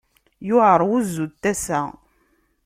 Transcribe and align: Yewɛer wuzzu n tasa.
Yewɛer 0.47 0.81
wuzzu 0.89 1.25
n 1.29 1.33
tasa. 1.41 1.81